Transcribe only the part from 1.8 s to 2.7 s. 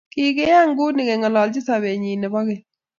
nyin nebo keny.